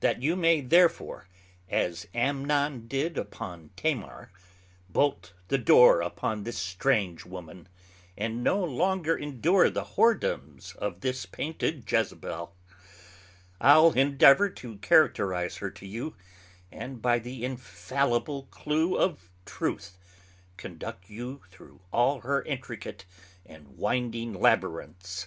That 0.00 0.22
you 0.22 0.36
may 0.36 0.62
therefore 0.62 1.28
(as 1.68 2.08
Amnon 2.14 2.88
did 2.88 3.18
upon 3.18 3.72
Tamar) 3.76 4.30
bolt 4.88 5.34
the 5.48 5.58
door 5.58 6.00
upon 6.00 6.44
this 6.44 6.56
strange 6.56 7.26
woman, 7.26 7.68
and 8.16 8.42
no 8.42 8.64
longer 8.64 9.14
endure 9.18 9.68
the 9.68 9.84
whoredoms 9.84 10.74
of 10.76 11.02
this 11.02 11.26
painted 11.26 11.84
Jezebel; 11.92 12.56
I'le 13.60 13.92
endeavour 13.92 14.48
to 14.48 14.78
characterize 14.78 15.58
her 15.58 15.70
to 15.72 15.86
you, 15.86 16.16
and 16.72 17.02
by 17.02 17.18
the 17.18 17.44
infallible 17.44 18.44
clue 18.44 18.96
of 18.96 19.28
Truth 19.44 19.98
conduct 20.56 21.10
you 21.10 21.42
through 21.50 21.82
all 21.92 22.20
her 22.22 22.40
intricate 22.44 23.04
and 23.44 23.76
winding 23.76 24.32
Labyrinths. 24.32 25.26